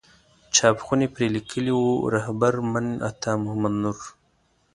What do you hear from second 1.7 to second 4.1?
وو رهبر من عطا محمد نور.